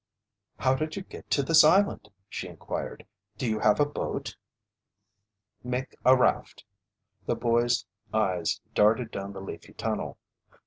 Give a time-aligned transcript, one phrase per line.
[0.57, 3.05] "How did you get to this island?" she inquired.
[3.37, 4.35] "Do you have a boat?"
[5.63, 6.63] "Make a raft."
[7.27, 10.17] The boy's eyes darted down the leafy tunnel.